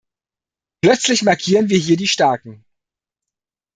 [0.83, 2.65] Plötzlich markieren wir hier die Starken.